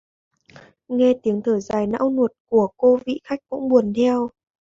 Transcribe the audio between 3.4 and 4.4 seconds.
cũng buồn theo